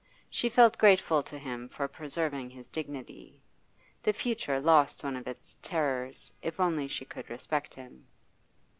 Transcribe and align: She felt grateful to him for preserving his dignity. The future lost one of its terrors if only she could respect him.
She 0.31 0.49
felt 0.49 0.79
grateful 0.79 1.21
to 1.21 1.37
him 1.37 1.69
for 1.69 1.87
preserving 1.87 2.49
his 2.49 2.67
dignity. 2.69 3.39
The 4.01 4.13
future 4.13 4.59
lost 4.59 5.03
one 5.03 5.15
of 5.15 5.27
its 5.27 5.55
terrors 5.61 6.33
if 6.41 6.59
only 6.59 6.87
she 6.87 7.05
could 7.05 7.29
respect 7.29 7.75
him. 7.75 8.07